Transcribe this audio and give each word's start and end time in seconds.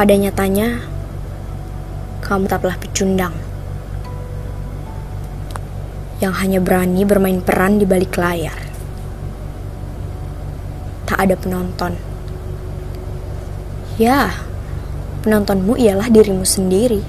Pada 0.00 0.16
nyatanya, 0.16 0.80
kamu 2.24 2.48
tetaplah 2.48 2.80
pecundang 2.80 3.36
yang 6.24 6.32
hanya 6.40 6.56
berani 6.56 7.04
bermain 7.04 7.44
peran 7.44 7.76
di 7.76 7.84
balik 7.84 8.16
layar. 8.16 8.56
Tak 11.04 11.20
ada 11.20 11.36
penonton. 11.36 12.00
Ya, 14.00 14.32
penontonmu 15.20 15.76
ialah 15.76 16.08
dirimu 16.08 16.48
sendiri. 16.48 17.04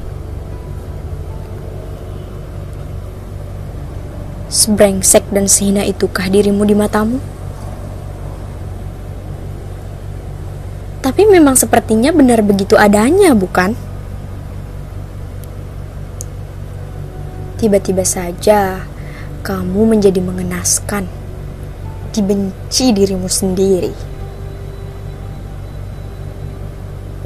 Sebrengsek 4.51 5.31
dan 5.31 5.47
sehina 5.47 5.87
itukah 5.87 6.27
dirimu 6.27 6.67
di 6.67 6.75
matamu? 6.75 7.23
Tapi 11.11 11.27
memang 11.27 11.59
sepertinya 11.59 12.15
benar 12.15 12.39
begitu 12.39 12.79
adanya, 12.79 13.35
bukan? 13.35 13.75
Tiba-tiba 17.59 18.07
saja 18.07 18.87
kamu 19.43 19.91
menjadi 19.91 20.23
mengenaskan, 20.23 21.11
dibenci 22.15 22.95
dirimu 22.95 23.27
sendiri. 23.27 23.91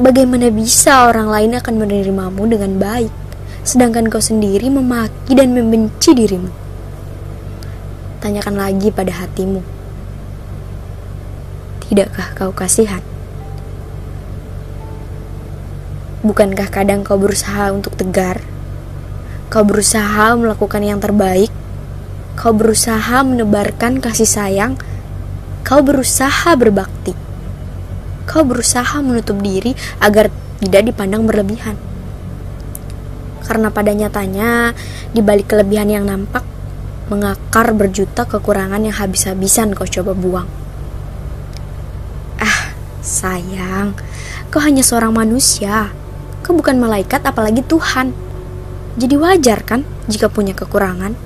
Bagaimana 0.01 0.49
bisa 0.49 1.05
orang 1.05 1.29
lain 1.29 1.53
akan 1.53 1.75
menerimamu 1.77 2.41
dengan 2.49 2.81
baik, 2.81 3.13
sedangkan 3.61 4.09
kau 4.09 4.17
sendiri 4.17 4.65
memaki 4.65 5.37
dan 5.37 5.53
membenci 5.53 6.17
dirimu? 6.17 6.49
Tanyakan 8.17 8.57
lagi 8.57 8.89
pada 8.89 9.13
hatimu. 9.13 9.61
Tidakkah 11.85 12.33
kau 12.33 12.49
kasihan? 12.49 13.05
Bukankah 16.25 16.73
kadang 16.73 17.05
kau 17.05 17.21
berusaha 17.21 17.69
untuk 17.69 17.93
tegar? 18.01 18.41
Kau 19.53 19.61
berusaha 19.61 20.33
melakukan 20.33 20.81
yang 20.81 20.97
terbaik? 20.97 21.53
Kau 22.33 22.49
berusaha 22.49 23.21
menebarkan 23.21 24.01
kasih 24.01 24.25
sayang? 24.25 24.73
Kau 25.61 25.85
berusaha 25.85 26.57
berbakti? 26.57 27.13
Kau 28.25 28.41
berusaha 28.41 29.05
menutup 29.05 29.37
diri 29.37 29.77
agar 30.01 30.33
tidak 30.65 30.89
dipandang 30.89 31.29
berlebihan? 31.29 31.77
Karena 33.45 33.69
pada 33.69 33.93
nyatanya, 33.93 34.73
di 35.13 35.21
balik 35.21 35.53
kelebihan 35.53 35.93
yang 35.93 36.09
nampak, 36.09 36.41
mengakar 37.05 37.69
berjuta 37.77 38.25
kekurangan 38.25 38.81
yang 38.81 38.97
habis-habisan 38.97 39.77
kau 39.77 39.85
coba 39.85 40.17
buang. 40.17 40.49
Ah, 42.41 42.73
sayang, 43.05 43.93
kau 44.49 44.57
hanya 44.57 44.81
seorang 44.81 45.13
manusia. 45.13 45.93
Kau 46.45 46.53
bukan 46.53 46.77
malaikat 46.77 47.25
apalagi 47.25 47.65
Tuhan. 47.65 48.13
Jadi 49.01 49.17
wajar 49.17 49.65
kan 49.65 49.81
jika 50.05 50.29
punya 50.29 50.53
kekurangan? 50.53 51.17